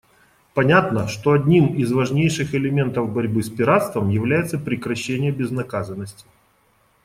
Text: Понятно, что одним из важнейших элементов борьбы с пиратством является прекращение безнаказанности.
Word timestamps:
Понятно, 0.55 1.07
что 1.07 1.31
одним 1.33 1.75
из 1.75 1.91
важнейших 1.91 2.55
элементов 2.55 3.13
борьбы 3.13 3.43
с 3.43 3.51
пиратством 3.51 4.09
является 4.09 4.57
прекращение 4.57 5.31
безнаказанности. 5.31 6.25